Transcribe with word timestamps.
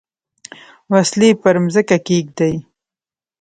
وسلې 0.91 1.29
پر 1.41 1.55
مځکه 1.63 1.97
کښېږدي. 2.05 2.53